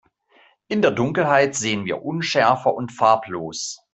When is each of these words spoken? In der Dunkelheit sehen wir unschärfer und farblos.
In 0.67 0.81
der 0.81 0.89
Dunkelheit 0.89 1.53
sehen 1.53 1.85
wir 1.85 2.03
unschärfer 2.03 2.73
und 2.73 2.91
farblos. 2.91 3.81